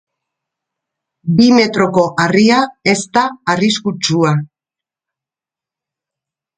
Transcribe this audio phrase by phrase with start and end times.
[1.41, 2.63] Bi metroko harria
[2.97, 4.35] ez da arriskutsua.